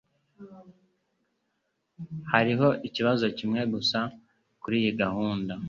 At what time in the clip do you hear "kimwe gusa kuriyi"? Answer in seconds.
3.37-4.91